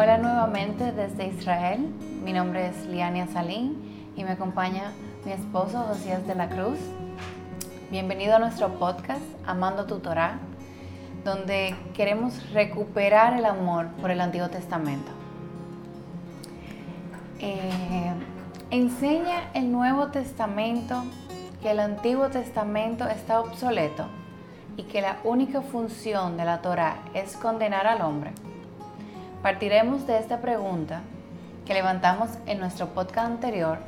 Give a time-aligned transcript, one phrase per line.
[0.00, 1.92] Hola nuevamente desde Israel.
[2.22, 4.92] Mi nombre es Liania Salín y me acompaña
[5.24, 6.78] mi esposo Josías de la Cruz.
[7.90, 10.38] Bienvenido a nuestro podcast Amando tu Torah,
[11.24, 15.10] donde queremos recuperar el amor por el Antiguo Testamento.
[17.40, 18.12] Eh,
[18.70, 21.02] enseña el Nuevo Testamento
[21.60, 24.06] que el Antiguo Testamento está obsoleto
[24.76, 28.30] y que la única función de la Torah es condenar al hombre.
[29.48, 31.00] Partiremos de esta pregunta
[31.64, 33.78] que levantamos en nuestro podcast anterior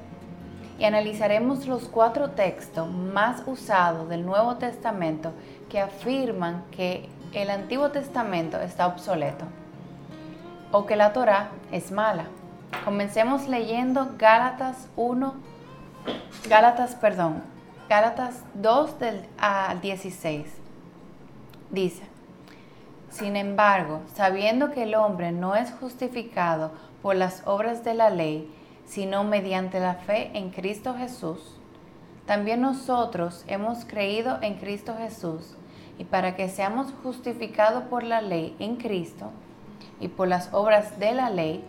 [0.79, 5.35] y analizaremos los cuatro textos más usados del Nuevo Testamento
[5.69, 9.45] que afirman que el Antiguo Testamento está obsoleto
[10.73, 12.25] o que la Torah es mala.
[12.87, 15.35] Comencemos leyendo Gálatas 1,
[16.49, 17.43] Gálatas, perdón,
[17.87, 20.47] Gálatas 2 del, al 16
[21.71, 22.10] dice,
[23.11, 26.71] sin embargo, sabiendo que el hombre no es justificado
[27.03, 28.51] por las obras de la ley,
[28.87, 31.57] sino mediante la fe en Cristo Jesús,
[32.27, 35.57] también nosotros hemos creído en Cristo Jesús,
[35.99, 39.33] y para que seamos justificados por la ley en Cristo
[39.99, 41.63] y por las obras de la ley,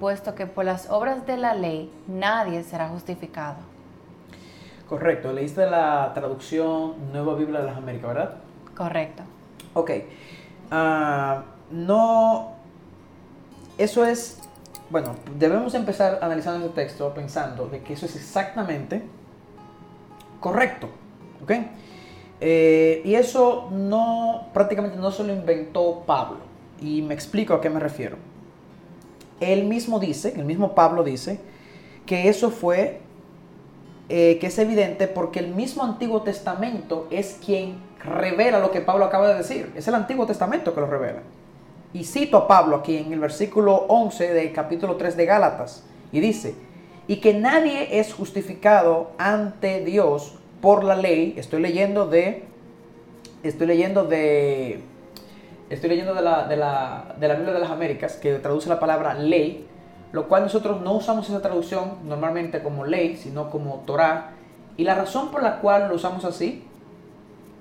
[0.00, 3.58] puesto que por las obras de la ley nadie será justificado.
[4.88, 8.36] Correcto, leíste la traducción Nueva Biblia de las Américas, ¿verdad?
[8.74, 9.22] Correcto.
[9.74, 9.90] Ok.
[10.70, 12.52] Ah, no.
[13.76, 14.40] Eso es.
[14.90, 19.02] Bueno, debemos empezar analizando este texto pensando de que eso es exactamente
[20.40, 20.88] correcto.
[21.42, 21.52] ¿Ok?
[22.40, 26.38] Eh, y eso no, prácticamente no se lo inventó Pablo.
[26.80, 28.16] Y me explico a qué me refiero.
[29.40, 31.40] Él mismo dice, el mismo Pablo dice,
[32.06, 33.00] que eso fue,
[34.08, 39.04] eh, que es evidente porque el mismo Antiguo Testamento es quien revela lo que Pablo
[39.04, 39.72] acaba de decir.
[39.76, 41.20] Es el Antiguo Testamento que lo revela.
[41.92, 45.84] Y cito a Pablo aquí en el versículo 11 del capítulo 3 de Gálatas.
[46.12, 46.54] Y dice,
[47.06, 51.34] y que nadie es justificado ante Dios por la ley.
[51.36, 52.44] Estoy leyendo de...
[53.42, 54.80] Estoy leyendo de...
[55.70, 58.80] Estoy leyendo de la, de la, de la Biblia de las Américas, que traduce la
[58.80, 59.66] palabra ley,
[60.12, 64.30] lo cual nosotros no usamos esa traducción normalmente como ley, sino como Torah.
[64.78, 66.67] Y la razón por la cual lo usamos así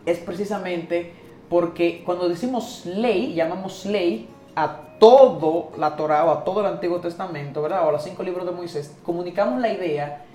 [0.07, 1.13] es precisamente
[1.49, 6.99] porque cuando decimos ley, llamamos ley a todo la Torah o a todo el Antiguo
[6.99, 7.85] Testamento, ¿verdad?
[7.85, 10.25] O a los cinco libros de Moisés, comunicamos la idea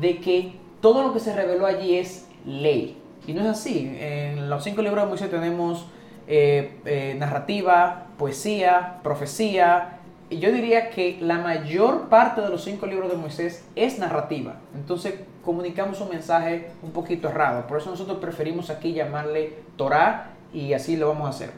[0.00, 2.98] de que todo lo que se reveló allí es ley.
[3.26, 3.96] Y no es así.
[3.98, 5.86] En los cinco libros de Moisés tenemos
[6.26, 10.00] eh, eh, narrativa, poesía, profecía.
[10.38, 14.56] Yo diría que la mayor parte de los cinco libros de Moisés es narrativa.
[14.74, 17.66] Entonces, comunicamos un mensaje un poquito errado.
[17.66, 21.50] Por eso nosotros preferimos aquí llamarle Torah y así lo vamos a hacer.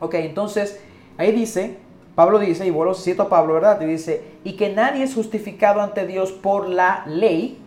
[0.00, 0.82] Ok, entonces
[1.16, 1.78] ahí dice,
[2.14, 3.80] Pablo dice, y vuelvo cito a Pablo, ¿verdad?
[3.80, 7.58] Y dice, y que nadie es justificado ante Dios por la ley,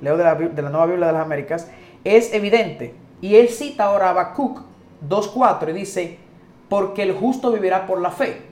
[0.00, 1.70] leo de la, de la Nueva Biblia de las Américas,
[2.04, 2.94] es evidente.
[3.20, 4.62] Y él cita ahora a Habacuc
[5.08, 6.18] 2.4 y dice,
[6.68, 8.49] porque el justo vivirá por la fe.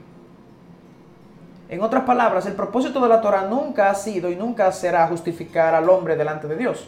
[1.69, 5.75] En otras palabras, el propósito de la Torah nunca ha sido y nunca será justificar
[5.75, 6.87] al hombre delante de Dios.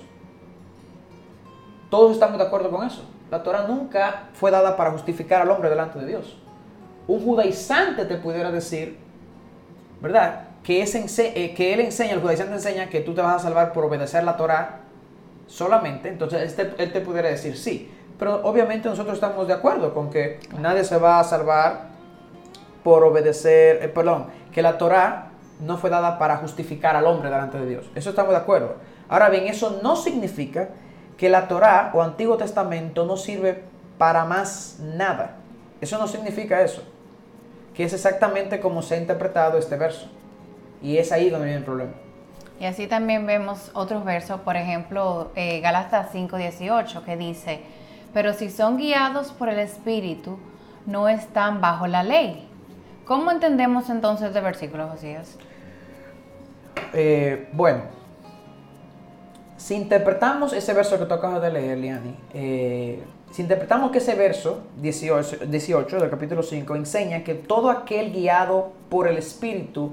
[1.91, 3.07] Todos estamos de acuerdo con eso.
[3.29, 6.35] La Torah nunca fue dada para justificar al hombre delante de Dios.
[7.07, 8.97] Un judaizante te pudiera decir,
[10.01, 10.47] ¿verdad?
[10.63, 13.85] Que, eh, que él enseña, el judaizante enseña que tú te vas a salvar por
[13.85, 14.79] obedecer la Torah
[15.45, 16.09] solamente.
[16.09, 17.91] Entonces este, él te pudiera decir sí.
[18.17, 21.91] Pero obviamente nosotros estamos de acuerdo con que nadie se va a salvar
[22.83, 27.59] por obedecer, eh, perdón, que la Torah no fue dada para justificar al hombre delante
[27.59, 27.91] de Dios.
[27.95, 28.75] Eso estamos de acuerdo.
[29.09, 30.69] Ahora bien, eso no significa
[31.17, 33.63] que la Torah o Antiguo Testamento no sirve
[33.97, 35.37] para más nada.
[35.79, 36.83] Eso no significa eso.
[37.75, 40.07] Que es exactamente como se ha interpretado este verso.
[40.81, 41.93] Y es ahí donde viene el problema.
[42.59, 47.61] Y así también vemos otros versos, por ejemplo, eh, Galatas 5:18, que dice,
[48.13, 50.37] pero si son guiados por el Espíritu,
[50.85, 52.50] no están bajo la ley.
[53.11, 55.35] ¿Cómo entendemos entonces este versículo, Josías?
[56.93, 57.81] Eh, bueno,
[59.57, 64.15] si interpretamos ese verso que tú acabas de leer, Liani, eh, si interpretamos que ese
[64.15, 69.91] verso 18, 18 del capítulo 5 enseña que todo aquel guiado por el Espíritu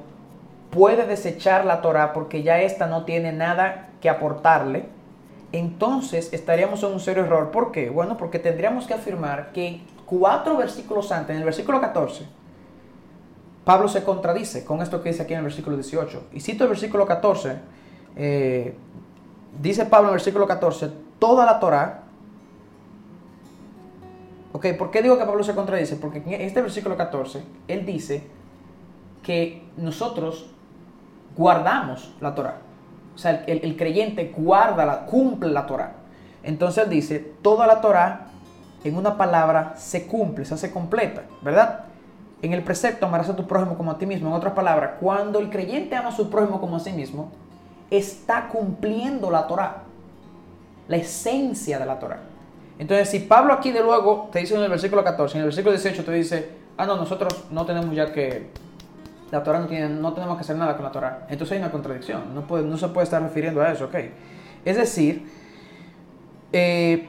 [0.70, 4.84] puede desechar la Torah porque ya ésta no tiene nada que aportarle,
[5.50, 7.50] entonces estaríamos en un serio error.
[7.50, 7.90] ¿Por qué?
[7.90, 12.38] Bueno, porque tendríamos que afirmar que cuatro versículos antes, en el versículo 14,
[13.68, 16.28] Pablo se contradice con esto que dice aquí en el versículo 18.
[16.32, 17.58] Y cito el versículo 14.
[18.16, 18.74] Eh,
[19.60, 22.04] dice Pablo en el versículo 14, toda la Torah.
[24.54, 25.96] Ok, ¿por qué digo que Pablo se contradice?
[25.96, 28.26] Porque en este versículo 14, él dice
[29.22, 30.46] que nosotros
[31.36, 32.60] guardamos la Torah.
[33.14, 35.92] O sea, el, creyente guarda, la, cumple la Torah.
[36.42, 38.28] Entonces él dice, toda la Torah
[38.82, 41.87] en una palabra se cumple, se hace completa, ¿verdad?
[42.42, 44.28] En el precepto amarás a tu prójimo como a ti mismo.
[44.28, 47.30] En otras palabras, cuando el creyente ama a su prójimo como a sí mismo,
[47.90, 49.82] está cumpliendo la Torah,
[50.86, 52.20] la esencia de la Torah.
[52.78, 55.72] Entonces, si Pablo aquí de luego te dice en el versículo 14, en el versículo
[55.72, 58.50] 18 te dice, ah, no, nosotros no tenemos ya que,
[59.30, 61.26] la Torah no, tiene, no tenemos que hacer nada con la Torah.
[61.28, 63.96] Entonces hay una contradicción, no, puede, no se puede estar refiriendo a eso, ¿ok?
[64.64, 65.30] Es decir,
[66.52, 67.08] eh,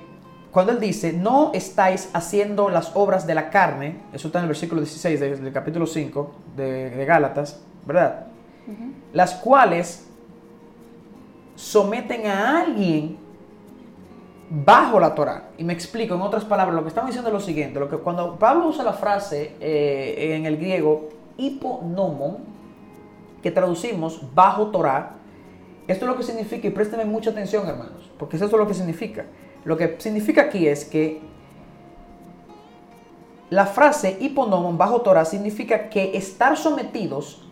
[0.52, 4.50] cuando él dice, no estáis haciendo las obras de la carne, eso está en el
[4.50, 8.28] versículo 16 del, capítulo 5 de, Gálatas, ¿verdad?
[9.14, 10.08] Las cuales
[11.56, 13.18] someten a alguien
[14.50, 15.50] bajo la Torah.
[15.58, 17.98] Y me explico, en otras palabras, lo que estamos diciendo es lo siguiente, lo que
[17.98, 22.38] cuando Pablo usa la frase eh, en el griego hiponomon,
[23.44, 25.16] que traducimos bajo Torah,
[25.88, 28.74] esto es lo que significa, y présteme mucha atención hermanos, porque eso es lo que
[28.74, 29.26] significa.
[29.66, 31.22] Lo que significa aquí es que
[33.50, 37.44] la frase hiponomon bajo Torah significa que estar sometidos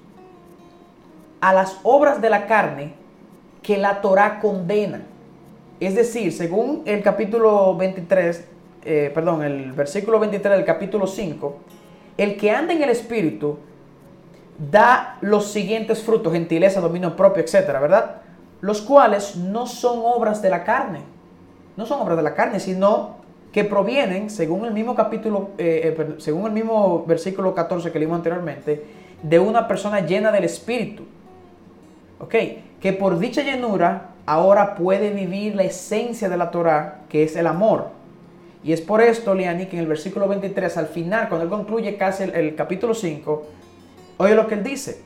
[1.42, 2.94] a las obras de la carne
[3.62, 5.02] que la Torah condena.
[5.80, 8.48] Es decir, según el capítulo 23,
[8.86, 11.58] eh, perdón, el versículo 23 del capítulo 5,
[12.18, 13.58] el que anda en el Espíritu
[14.58, 18.22] da los siguientes frutos, gentileza, dominio propio, etcétera, ¿verdad?
[18.62, 21.02] Los cuales no son obras de la carne,
[21.78, 23.18] no son obras de la carne, sino
[23.52, 28.18] que provienen, según el mismo capítulo, eh, eh, según el mismo versículo 14 que leímos
[28.18, 28.84] anteriormente,
[29.22, 31.04] de una persona llena del Espíritu.
[32.20, 32.36] ¿Ok?
[32.82, 37.48] Que por dicha llenura ahora puede vivir la esencia de la Torah, que es el
[37.48, 37.90] amor.
[38.64, 41.96] Y es por esto, Liani, que en el versículo 23, al final, cuando él concluye
[41.96, 43.46] casi el, capítulo 5,
[44.18, 45.02] oye lo que él dice.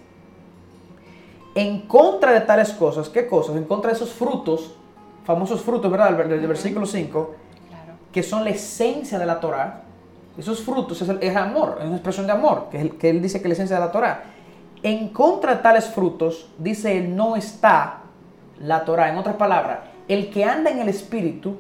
[1.54, 3.58] En contra de tales cosas, ¿qué cosas?
[3.58, 4.76] En contra de esos frutos,
[5.24, 6.18] famosos frutos, ¿verdad?
[6.18, 7.36] Del, versículo 5,
[8.12, 9.84] que son la esencia de la Torah.
[10.38, 13.44] Esos frutos es, el, amor, es una expresión de amor, que, que él dice que
[13.44, 14.24] es la esencia de la Torah.
[14.84, 18.02] En contra de tales frutos, dice él, no está
[18.60, 19.10] la Torah.
[19.10, 21.58] En otras palabras, el que anda en el Espíritu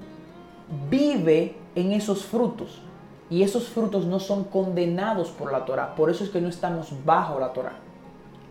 [0.89, 2.81] vive en esos frutos.
[3.29, 5.95] Y esos frutos no son condenados por la Torah.
[5.95, 7.75] Por eso es que no estamos bajo la Torah.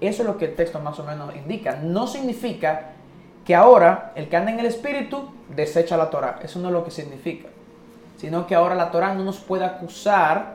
[0.00, 1.80] Eso es lo que el texto más o menos indica.
[1.82, 2.92] No significa
[3.50, 6.38] que ahora el que anda en el Espíritu desecha la Torah.
[6.40, 7.48] Eso no es lo que significa.
[8.16, 10.54] Sino que ahora la Torah no nos puede acusar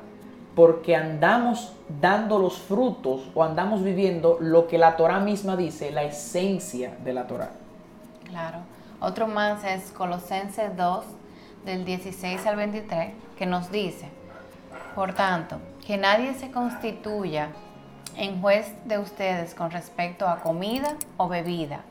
[0.56, 6.04] porque andamos dando los frutos o andamos viviendo lo que la Torah misma dice, la
[6.04, 7.50] esencia de la Torah.
[8.30, 8.60] Claro.
[9.02, 11.06] Otro más es Colosenses 2,
[11.66, 14.08] del 16 al 23, que nos dice,
[14.96, 17.50] por tanto, que nadie se constituya
[18.16, 21.84] en juez de ustedes con respecto a comida o bebida,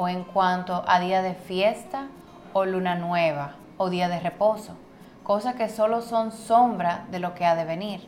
[0.00, 2.06] o en cuanto a día de fiesta
[2.52, 4.76] o luna nueva o día de reposo,
[5.24, 8.06] cosas que solo son sombra de lo que ha de venir,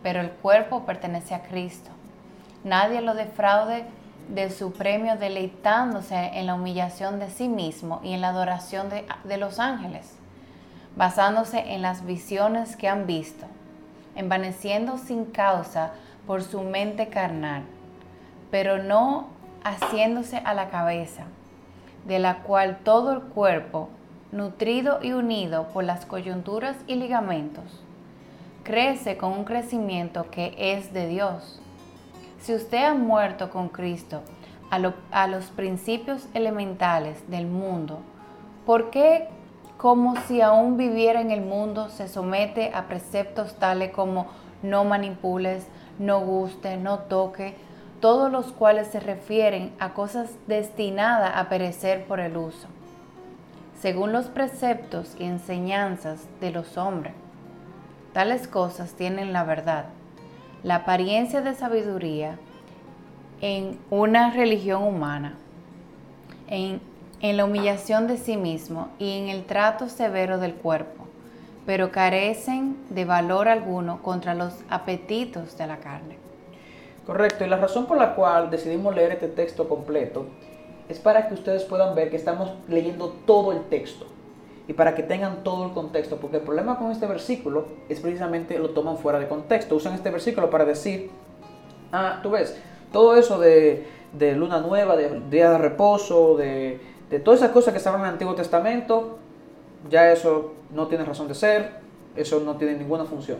[0.00, 1.90] pero el cuerpo pertenece a Cristo.
[2.62, 3.84] Nadie lo defraude
[4.28, 9.36] de su premio deleitándose en la humillación de sí mismo y en la adoración de,
[9.36, 10.14] los ángeles,
[10.94, 13.46] basándose en las visiones que han visto,
[14.14, 15.94] envaneciendo sin causa
[16.28, 17.64] por su mente carnal,
[18.52, 19.33] pero no
[19.64, 21.24] haciéndose a la cabeza,
[22.06, 23.88] de la cual todo el cuerpo,
[24.30, 27.82] nutrido y unido por las coyunturas y ligamentos,
[28.62, 31.60] crece con un crecimiento que es de Dios.
[32.40, 34.22] Si usted ha muerto con Cristo
[34.70, 38.00] a, los principios elementales del mundo,
[38.66, 39.28] ¿por qué
[39.76, 44.26] como si aún viviera en el mundo se somete a preceptos tales como
[44.62, 45.66] no manipules,
[45.98, 47.54] no guste, no toque,
[48.04, 52.68] todos los cuales se refieren a cosas destinadas a perecer por el uso,
[53.80, 57.14] según los preceptos y enseñanzas de los hombres.
[58.12, 59.86] Tales cosas tienen la verdad
[60.62, 62.38] la apariencia de sabiduría
[63.40, 65.38] en una religión humana,
[66.48, 66.82] en,
[67.22, 71.06] la humillación de sí mismo y en el trato severo del cuerpo,
[71.64, 76.23] pero carecen de valor alguno contra los apetitos de la carne.
[77.06, 80.26] Correcto, y la razón por la cual decidimos leer este texto completo
[80.88, 84.06] es para que ustedes puedan ver que estamos leyendo todo el texto
[84.66, 88.58] y para que tengan todo el contexto, porque el problema con este versículo es precisamente
[88.58, 91.10] lo toman fuera de contexto, usan este versículo para decir,
[91.92, 92.58] ah, tú ves,
[92.90, 93.86] todo eso de,
[94.36, 96.80] luna nueva, de día de reposo, de,
[97.10, 99.18] de todas esas cosas que estaban en el Antiguo Testamento,
[99.90, 101.72] ya eso no tiene razón de ser,
[102.16, 103.38] eso no tiene ninguna función.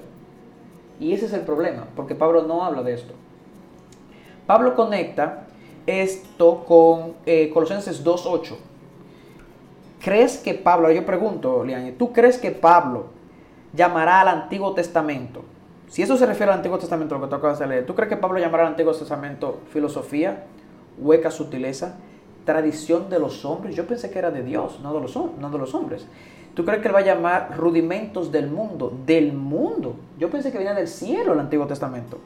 [1.00, 3.14] Y ese es el problema, porque Pablo no habla de esto.
[4.46, 5.44] Pablo conecta
[5.86, 8.56] esto con eh, Colosenses 2.8.
[10.00, 13.06] ¿Crees que Pablo, yo pregunto, Liani, ¿tú crees que Pablo
[13.72, 15.42] llamará al Antiguo Testamento?
[15.88, 18.10] Si eso se refiere al Antiguo Testamento, lo que tú acabas de leer, ¿tú crees
[18.10, 20.44] que Pablo llamará al Antiguo Testamento filosofía,
[20.98, 21.96] hueca sutileza,
[22.44, 23.76] tradición de los hombres?
[23.76, 26.06] Yo pensé que era de Dios, no de los, no de los hombres.
[26.54, 28.92] ¿Tú crees que él va a llamar rudimentos del mundo?
[29.06, 29.96] Del mundo.
[30.18, 32.18] Yo pensé que venía del cielo el Antiguo Testamento.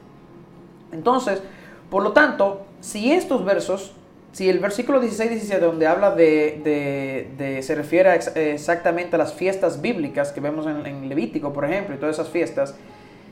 [0.91, 1.41] Entonces,
[1.89, 3.93] por lo tanto, si estos versos,
[4.31, 10.39] si el versículo 16-17, donde habla de, se refiere exactamente a las fiestas bíblicas que
[10.39, 12.75] vemos en, Levítico, por ejemplo, y todas esas fiestas,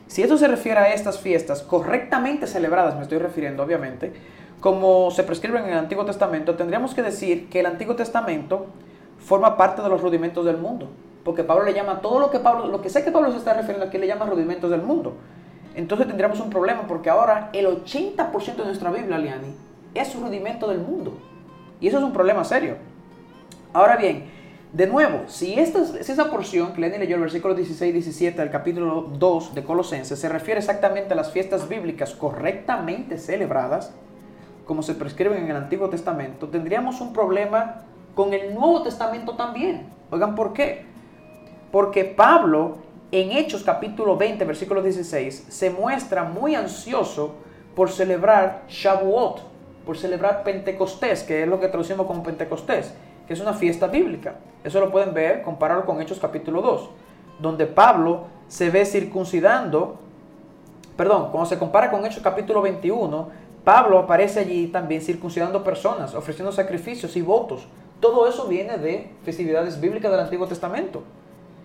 [0.06, 4.12] si esto se refiere a estas fiestas correctamente celebradas, me estoy refiriendo obviamente,
[4.60, 8.66] como se prescriben en el Antiguo Testamento, tendríamos que decir que el Antiguo Testamento
[9.18, 10.88] forma parte de los rudimentos del mundo.
[11.24, 13.52] Porque Pablo le llama todo lo que Pablo, lo que sé que Pablo se está
[13.52, 15.14] refiriendo aquí, le llama rudimentos del mundo.
[15.78, 19.54] Entonces tendríamos un problema porque ahora el 80% de nuestra Biblia, Liani,
[19.94, 21.16] es rudimento del mundo.
[21.80, 22.74] Y eso es un problema serio.
[23.72, 24.24] Ahora bien,
[24.72, 28.40] de nuevo, si, esta, si esa porción que Lenin leyó, el versículo 16 y 17
[28.40, 33.94] del capítulo 2 de Colosenses, se refiere exactamente a las fiestas bíblicas correctamente celebradas,
[34.66, 37.82] como se prescriben en el Antiguo Testamento, tendríamos un problema
[38.16, 39.86] con el Nuevo Testamento también.
[40.10, 40.86] Oigan, ¿por qué?
[41.70, 42.78] Porque Pablo
[43.10, 47.34] en Hechos capítulo 20, versículo 16, se muestra muy ansioso
[47.74, 49.40] por celebrar Shavuot,
[49.86, 52.94] por celebrar Pentecostés, que es lo que traducimos como Pentecostés,
[53.26, 54.36] que es una fiesta bíblica.
[54.62, 56.90] Eso lo pueden ver, compararlo con Hechos capítulo 2,
[57.38, 59.98] donde Pablo se ve circuncidando,
[60.96, 63.28] perdón, cuando se compara con Hechos capítulo 21,
[63.64, 67.66] Pablo aparece allí también circuncidando personas, ofreciendo sacrificios y votos
[68.00, 71.02] todo eso viene de festividades bíblicas del Antiguo Testamento.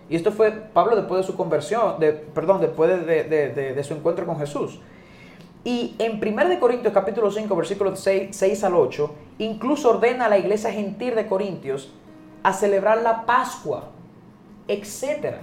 [0.08, 4.38] Y esto fue Pablo después de su conversión, de, perdón, después de, su encuentro con
[4.38, 4.80] Jesús.
[5.64, 10.36] Y en 1 Corintios capítulo 5, versículos 6, 6, al 8, incluso ordena a la
[10.36, 11.90] iglesia gentil de Corintios
[12.42, 13.88] a celebrar la Pascua,
[14.68, 15.36] etc.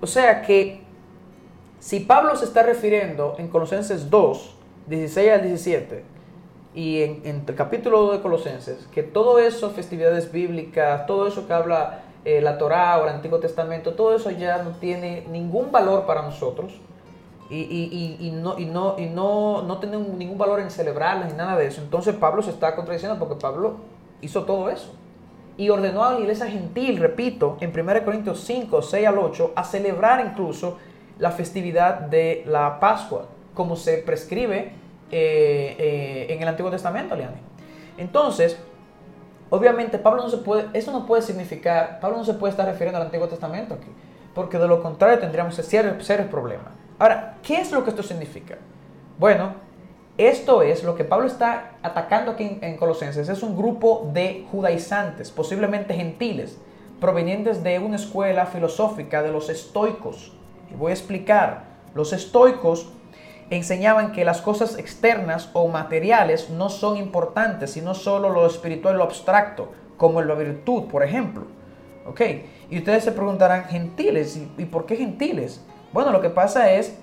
[0.00, 0.80] O sea que
[1.78, 4.56] si Pablo se está refiriendo en Colosenses 2,
[4.88, 6.16] 16 al 17,
[6.74, 11.52] y en, el capítulo 2 de Colosenses, que todo eso, festividades bíblicas, todo eso que
[11.52, 16.06] habla eh, la Torá o el Antiguo Testamento, todo eso ya no tiene ningún valor
[16.06, 16.72] para nosotros
[17.48, 18.66] y, no, y,
[19.80, 21.80] tiene ningún valor en celebrarlas ni nada de eso.
[21.80, 23.76] Entonces Pablo se está contradiciendo porque Pablo
[24.20, 24.92] hizo todo eso.
[25.56, 29.62] Y ordenó a la iglesia gentil, repito, en 1 Corintios 5, 6 al 8, a
[29.62, 30.78] celebrar incluso
[31.20, 34.72] la festividad de la Pascua, como se prescribe
[35.12, 37.40] eh, eh, en el Antiguo Testamento, Leandro.
[37.96, 38.58] Entonces,
[39.50, 42.98] obviamente Pablo no se puede, eso no puede significar, Pablo no se puede estar refiriendo
[42.98, 43.88] al Antiguo Testamento aquí,
[44.34, 46.68] porque de lo contrario tendríamos serios, serios problemas.
[46.98, 48.56] Ahora, ¿qué es lo que esto significa?
[49.18, 49.54] Bueno,
[50.18, 53.28] esto es lo que Pablo está atacando aquí en, Colosenses.
[53.28, 56.58] Es un grupo de judaizantes, posiblemente gentiles,
[57.00, 60.32] provenientes de una escuela filosófica de los estoicos.
[60.70, 61.64] Y voy a explicar.
[61.94, 62.92] Los estoicos
[63.50, 69.04] enseñaban que las cosas externas o materiales no son importantes, sino solo lo espiritual lo
[69.04, 71.44] abstracto, como la virtud, por ejemplo.
[72.06, 72.20] ¿Ok?
[72.70, 75.64] Y ustedes se preguntarán, gentiles, ¿y, por qué gentiles?
[75.92, 76.98] Bueno, lo que pasa es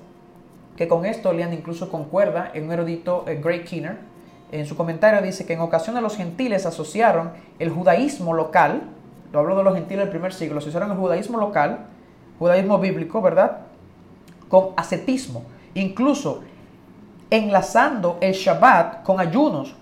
[0.75, 3.97] que con esto Leand incluso concuerda en un erudito, eh, Greg Keener,
[4.51, 8.83] en su comentario dice que en ocasiones los gentiles asociaron el judaísmo local,
[9.31, 11.87] lo hablo de los gentiles del primer siglo, asociaron el judaísmo local,
[12.37, 13.61] judaísmo bíblico, ¿verdad?
[14.49, 15.43] Con ascetismo
[15.75, 16.43] incluso
[17.29, 19.75] enlazando el Shabbat con ayunos,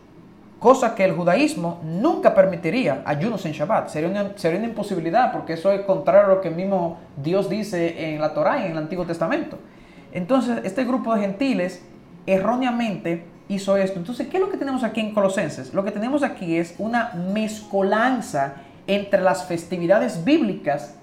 [0.60, 3.90] cosa que el judaísmo nunca permitiría, ayunos en Shabbat.
[3.90, 8.14] Sería una, sería una imposibilidad porque eso es contrario a lo que mismo Dios dice
[8.14, 9.58] en la Torá y en el Antiguo Testamento.
[10.14, 11.84] Entonces, este grupo de gentiles
[12.26, 14.00] erróneamente hizo esto.
[14.00, 15.74] Entonces, ¿qué es lo que tenemos aquí en Colosenses?
[15.74, 18.56] Lo que tenemos aquí es una mezcolanza
[18.88, 20.96] entre las festividades bíblicas,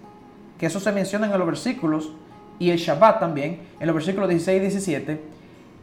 [0.58, 2.12] que eso se menciona en los versículos
[2.58, 5.20] y el Shabbat también, en los versículos 16 y 17,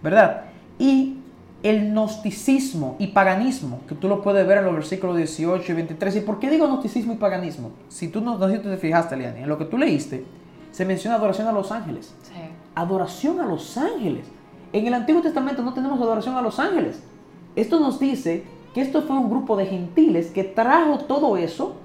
[0.02, 0.46] ¿verdad?
[0.78, 1.18] Y
[1.64, 6.16] el gnosticismo y paganismo, que tú lo puedes ver en los versículos 18 y 23.
[6.18, 7.72] ¿Y por qué digo gnosticismo y paganismo?
[7.90, 10.26] Si tú no, no si te fijaste, Liani, en lo que tú leíste,
[10.72, 12.14] se menciona adoración a los ángeles.
[12.24, 12.34] Sí.
[12.76, 14.28] Adoración a los ángeles.
[14.74, 17.02] En el Antiguo Testamento no tenemos adoración a los ángeles.
[17.56, 21.78] Esto nos dice que esto fue un grupo de gentiles que trajo todo eso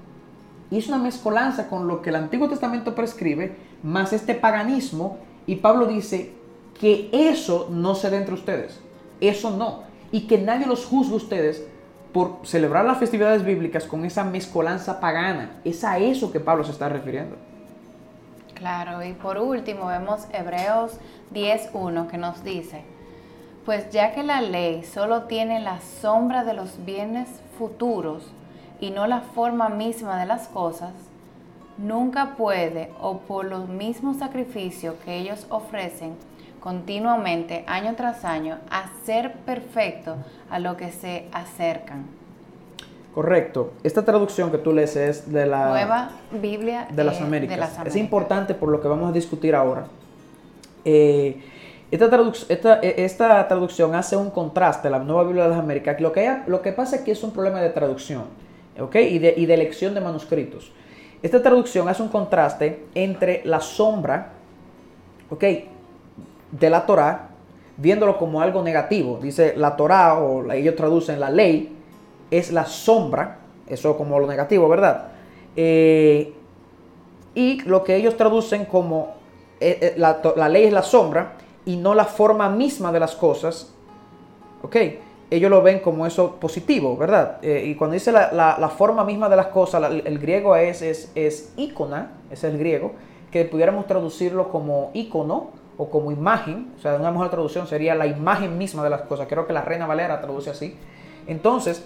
[0.71, 5.57] y es una mezcolanza con lo que el Antiguo Testamento prescribe, más este paganismo, y
[5.57, 6.33] Pablo dice
[6.79, 8.79] que eso no se dé entre ustedes,
[9.19, 11.63] eso no, y que nadie los juzgue ustedes
[12.13, 15.59] por celebrar las festividades bíblicas con esa mezcolanza pagana.
[15.63, 17.35] Es a eso que Pablo se está refiriendo.
[18.55, 20.93] Claro, y por último vemos Hebreos
[21.33, 22.83] 10.1 que nos dice,
[23.65, 28.31] Pues ya que la ley solo tiene la sombra de los bienes futuros
[28.81, 30.91] y no la forma misma de las cosas,
[31.77, 36.15] nunca puede, o por los mismos sacrificios que ellos ofrecen
[36.59, 40.15] continuamente, año tras año, hacer perfecto
[40.49, 42.05] a lo que se acercan.
[43.15, 43.73] Correcto.
[43.83, 47.55] Esta traducción que tú lees es de la Nueva Biblia de las, eh, Américas.
[47.55, 47.97] de las Es Américas.
[47.97, 49.87] importante por lo que vamos a discutir ahora.
[50.85, 51.41] Eh,
[51.91, 55.99] esta, traduc- esta, eh, esta traducción hace un contraste, la Nueva Biblia de las Américas.
[55.99, 58.23] Lo que, hay- lo que pasa es que es un problema de traducción
[58.81, 58.95] ¿ok?
[58.95, 60.71] y, de, y de elección de manuscritos.
[61.21, 64.33] Esta traducción hace un contraste entre la sombra
[65.29, 65.43] ¿ok?
[66.51, 67.29] de la Torah,
[67.77, 69.19] viéndolo como algo negativo.
[69.21, 71.75] Dice la Torah, o ellos traducen la ley,
[72.31, 75.09] es la sombra, eso como lo negativo, ¿verdad?
[75.55, 76.33] Eh,
[77.35, 79.13] y lo que ellos traducen como
[79.59, 81.33] eh, eh, la, la ley es la sombra
[81.65, 83.73] y no la forma misma de las cosas,
[84.63, 84.75] ¿ok?
[85.31, 87.37] Ellos lo ven como eso positivo, ¿verdad?
[87.41, 91.11] Eh, y cuando dice la, la- forma misma de las cosas, el griego es, es,
[91.15, 92.91] es ícona, es el griego,
[93.31, 98.05] que pudiéramos traducirlo como ícono o como imagen, o sea, una mejor traducción sería la
[98.07, 99.27] imagen misma de las cosas.
[99.29, 100.75] Creo que la Reina Valera traduce así.
[101.27, 101.85] Entonces,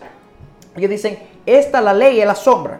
[0.75, 2.79] ellos dicen, esta la ley es la sombra,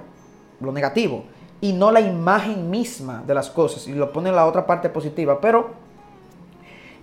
[0.60, 1.26] lo negativo,
[1.62, 3.88] y no la imagen misma de las cosas.
[3.88, 5.40] Y lo pone en la otra parte positiva.
[5.40, 5.70] Pero,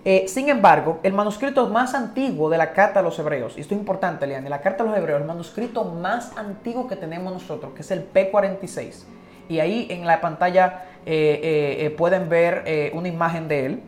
[0.05, 3.73] eh, sin embargo, el manuscrito más antiguo de la Carta a los Hebreos, y esto
[3.73, 7.73] es importante, Liane, la Carta a los Hebreos, el manuscrito más antiguo que tenemos nosotros,
[7.73, 9.05] que es el P46.
[9.47, 13.83] Y ahí en la pantalla eh, eh, pueden ver una imagen de él.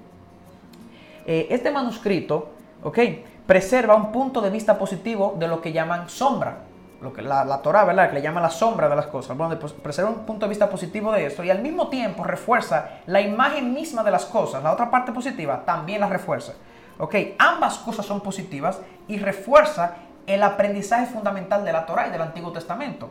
[1.26, 2.50] Este manuscrito,
[2.84, 3.00] ¿ok?
[3.48, 6.60] Preserva un punto de vista positivo de lo que llaman sombra.
[7.02, 8.10] Lo que, la, la Torah, ¿verdad?
[8.10, 9.38] Que le llama la sombra de las cosas.
[9.38, 13.22] Bueno, preserva un punto de vista positivo de esto y al mismo tiempo refuerza la
[13.22, 14.64] imagen misma de las cosas.
[14.64, 16.54] La otra parte positiva también la refuerza.
[16.98, 17.16] ¿Ok?
[17.38, 19.96] Ambas cosas son positivas y refuerza
[20.28, 23.10] el aprendizaje fundamental de la Torah y del Antiguo Testamento.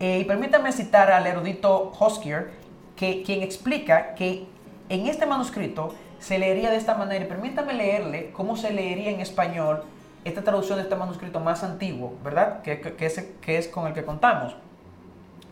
[0.00, 2.50] Eh, y permítanme citar al erudito Hoskier,
[2.96, 4.46] que, quien explica que
[4.88, 7.24] en este manuscrito se leería de esta manera.
[7.24, 9.84] Y permítanme leerle cómo se leería en español
[10.24, 12.62] esta traducción de este manuscrito más antiguo, ¿verdad?
[12.62, 12.80] Que,
[13.46, 14.56] es, con el que contamos.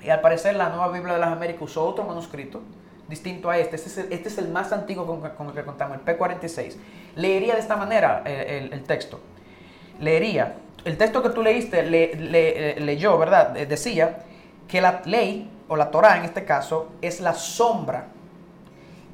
[0.03, 2.61] Y al parecer la Nueva Biblia de las Américas usó otro manuscrito
[3.09, 3.77] distinto a este.
[3.77, 5.07] Este es el, este más antiguo
[5.37, 6.75] con, el que contamos, el P46.
[7.17, 9.21] Leería de esta manera eh, el, texto.
[10.01, 13.57] Leería, el texto que tú leíste, le- le- eh, leyó, ¿verdad?
[13.57, 14.25] Eh, Decía
[14.67, 18.07] que la ley, o la Torah en este caso, es la sombra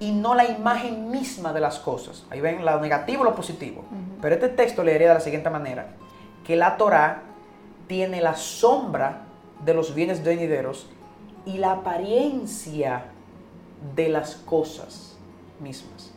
[0.00, 2.24] y no la imagen misma de las cosas.
[2.30, 3.84] Ahí ven lo negativo y lo positivo.
[4.20, 5.94] Pero este texto leería de la siguiente manera,
[6.44, 7.22] que la Torah
[7.86, 9.22] tiene la sombra
[9.64, 10.88] de los bienes venideros
[11.44, 13.04] y la apariencia
[13.94, 15.16] de las cosas
[15.60, 16.12] mismas.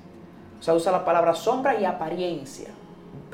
[0.59, 2.69] O sea, usa la palabra sombra y apariencia.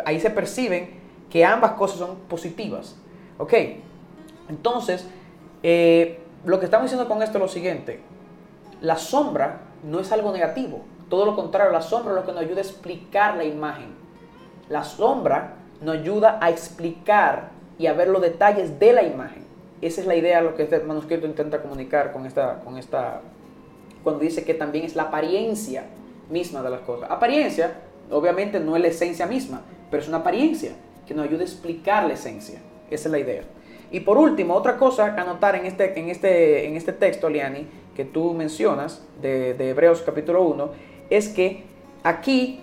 [0.06, 0.99] Ahí se perciben
[1.30, 2.95] que ambas cosas son positivas.
[3.38, 3.53] ¿Ok?
[4.49, 5.08] Entonces,
[5.63, 7.99] eh, lo que estamos diciendo con esto es lo siguiente.
[8.82, 10.82] La sombra no es algo negativo.
[11.10, 14.07] Todo lo contrario, la sombra es lo que nos ayuda a explicar la imagen.
[14.69, 19.45] La sombra nos ayuda a explicar y a ver los detalles de la imagen.
[19.82, 23.21] Esa es la idea, lo que este manuscrito intenta comunicar con esta, con esta,
[24.03, 25.86] cuando dice que también es la apariencia
[26.30, 27.12] misma de las cosas.
[27.12, 27.75] Apariencia,
[28.12, 30.71] obviamente, no es la esencia misma, pero es una apariencia
[31.06, 32.60] que nos ayuda a explicar la esencia.
[32.89, 33.43] Esa es la idea.
[33.91, 37.67] Y por último, otra cosa que anotar en este, en este, en este texto, Liani,
[37.95, 40.69] que tú mencionas de, de Hebreos capítulo 1,
[41.10, 41.63] es que
[42.03, 42.60] aquí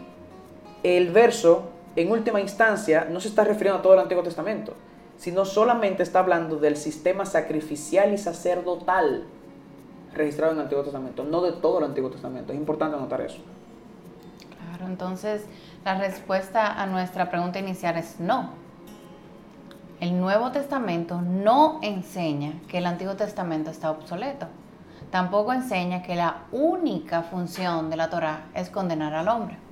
[0.82, 4.74] el verso, en última instancia, no se está refiriendo a todo el Antiguo Testamento,
[5.16, 9.24] sino solamente está hablando del sistema sacrificial y sacerdotal
[10.14, 12.52] registrado en el Antiguo Testamento, no de todo el Antiguo Testamento.
[12.52, 13.38] Es importante anotar eso.
[14.59, 15.44] Claro, entonces
[15.85, 18.50] la respuesta a nuestra pregunta inicial es no.
[20.00, 24.46] El Nuevo Testamento no enseña que el Antiguo Testamento está obsoleto.
[25.11, 29.63] Tampoco enseña que la única función de la Torah es condenar al hombre.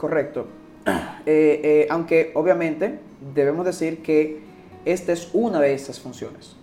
[0.00, 0.46] Correcto.
[1.26, 2.98] Eh, eh, aunque obviamente
[3.34, 4.42] debemos decir que
[4.86, 6.56] esta es una de esas funciones.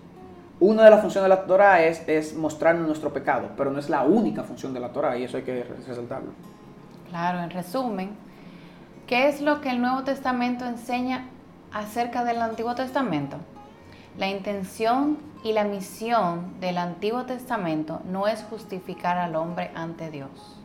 [0.59, 3.87] Una de las funciones de la Torah es, es mostrarnos nuestro pecado, pero no es
[3.87, 6.31] la única función de la Torah y eso hay que resaltarlo.
[7.09, 8.09] Claro, en resumen,
[9.05, 11.27] ¿qué es lo que el Nuevo Testamento enseña
[11.71, 13.37] acerca del Antiguo Testamento?
[14.17, 20.56] La intención y la misión del Antiguo Testamento no es justificar al hombre ante Dios.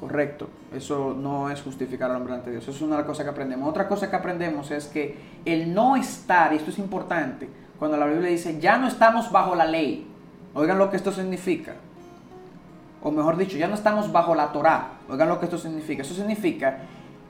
[0.00, 3.24] Correcto, eso no es justificar al hombre ante Dios, eso es una de las cosas
[3.24, 3.68] que aprendemos.
[3.68, 7.48] Otra cosa que aprendemos es que el no estar, y esto es importante,
[7.80, 10.06] cuando la Biblia dice, ya no estamos bajo la ley,
[10.54, 11.74] oigan lo que esto significa.
[13.02, 16.02] O mejor dicho, ya no estamos bajo la Torah, oigan lo que esto significa.
[16.02, 16.78] Eso significa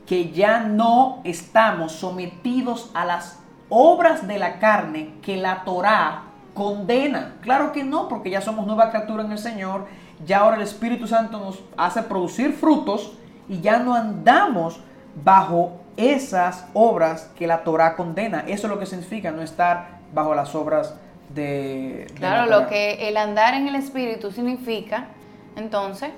[0.07, 6.23] que ya no estamos sometidos a las obras de la carne que la Torá
[6.55, 7.37] condena.
[7.43, 9.87] Claro que no, porque ya somos nueva criatura en el Señor,
[10.27, 13.13] ya ahora el Espíritu Santo nos hace producir frutos
[13.49, 14.81] y ya no andamos
[15.25, 18.45] bajo esas obras que la Torah condena.
[18.47, 20.95] Eso es lo que significa no estar bajo las obras
[21.35, 22.07] de...
[22.15, 25.09] claro, lo que el andar en el Espíritu significa,
[25.57, 26.11] entonces,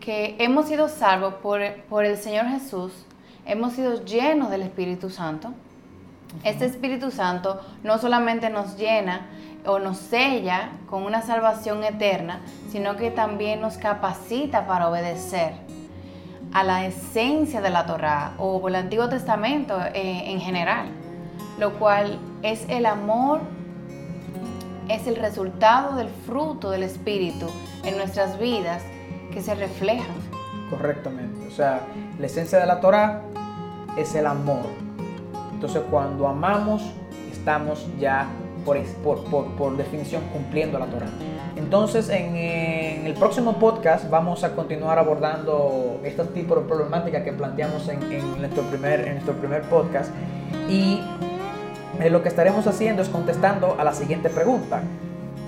[0.00, 2.92] que hemos sido salvos por, por el Señor Jesús,
[3.46, 5.52] hemos sido llenos del Espíritu Santo.
[6.42, 9.26] Este Espíritu Santo no solamente nos llena
[9.66, 15.54] o nos sella con una salvación eterna, sino que también nos capacita para obedecer
[16.52, 20.86] a la esencia de la Torá o el Antiguo Testamento eh, en general,
[21.58, 23.40] lo cual es el amor,
[24.88, 27.46] es el resultado del fruto del Espíritu
[27.84, 28.82] en nuestras vidas
[29.32, 30.14] que se reflejan.
[30.70, 31.80] Correctamente, o sea,
[32.18, 33.22] la esencia de la Torá
[33.96, 34.66] es el amor.
[35.64, 36.82] Entonces cuando amamos,
[37.32, 38.26] estamos ya
[38.66, 41.06] por, por, por, definición cumpliendo la Torah.
[41.56, 47.88] Entonces, en, el próximo podcast vamos a continuar abordando este tipo de problemática que planteamos
[47.88, 47.98] en,
[48.38, 50.10] nuestro, primer, en nuestro primer podcast.
[50.68, 51.00] Y
[51.98, 54.82] eh, lo que estaremos haciendo es contestando a la siguiente pregunta.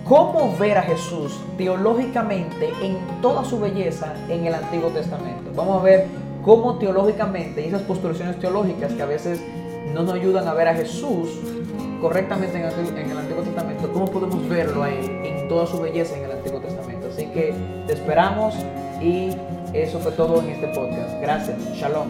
[0.04, 5.50] ¿Cómo ver a Jesús teológicamente en toda su belleza en el Antiguo Testamento?
[5.54, 6.06] Vamos a ver
[6.42, 9.42] cómo teológicamente, esas postulaciones teológicas que a veces
[9.92, 11.30] no nos ayudan a ver a Jesús
[12.00, 16.60] correctamente en el, Antiguo Testamento, cómo podemos verlo en toda su belleza en el Antiguo
[16.60, 17.08] Testamento.
[17.12, 17.54] Así que
[17.86, 18.54] te esperamos
[19.00, 19.30] y
[19.72, 21.20] eso fue todo en este podcast.
[21.20, 21.58] Gracias.
[21.74, 22.08] Shalom.